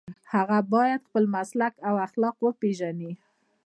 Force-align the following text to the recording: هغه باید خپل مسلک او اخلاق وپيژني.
هغه 0.33 0.59
باید 0.73 1.01
خپل 1.07 1.23
مسلک 1.35 1.73
او 1.87 1.95
اخلاق 2.07 2.37
وپيژني. 2.41 3.11